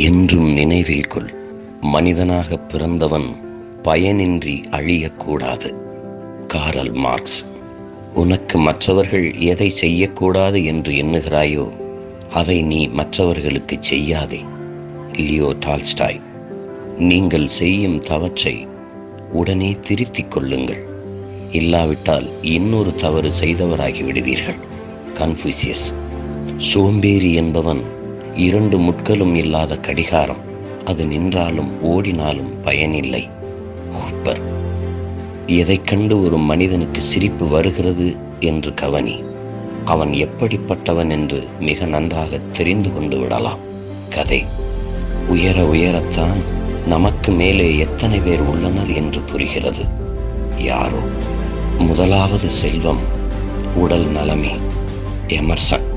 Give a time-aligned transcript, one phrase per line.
[0.00, 1.34] என்றும் நினைவில் கொள்.
[1.80, 3.36] மனிதனாக பிறந்தவன்
[3.82, 5.74] பயனின்றி அழியக்கூடாது.
[6.46, 7.46] Karl Marx.
[8.14, 11.70] உனக்கு மற்றவர்கள் எதை செய்யக்கூடாது என்று எண்ணுகிறாயோ
[12.30, 14.40] அதை நீ மற்றவர்களுக்கு செய்யாதே.
[15.16, 16.20] Leo Tolstoy.
[16.98, 18.66] நீங்கள் செய்யும் தவற்றை
[19.32, 20.82] உடனே திருத்திக் கொள்ளுங்கள்.
[21.50, 24.60] இல்லாவிட்டால் இன்னொரு தவறு செய்தவராகி விடுவீர்கள்.
[25.18, 25.92] கன்ஃபூசியஸ்
[26.56, 27.82] சோம்பேறி என்பவன்
[28.36, 30.36] இரண்டு முட்களும் இல்லாத கடிகாரம்.
[30.84, 33.28] அது நின்றாலும் ஓடினாலும் பயனில்லை.
[33.92, 34.40] ஹூப்பர்.
[35.46, 39.22] எதை கண்டு ஒரு மனிதனுக்கு சிரிப்பு வருகிறது என்று கவனி.
[39.84, 43.58] அவன் எப்படிப்பட்டவன் என்று மிக நன்றாக தெரிந்து கொண்டு விடலாம்.
[44.10, 44.44] கதை.
[45.28, 46.38] உயர உயரத்தான்
[46.86, 49.84] நமக்கு மேலே எத்தனை பேர் உள்ளனர் என்று புரிகிறது.
[50.58, 50.98] யாரோ.
[51.78, 53.00] முதலாவது செல்வம்
[53.76, 54.54] உடல் நலமே.
[55.28, 55.92] எமர்சன்.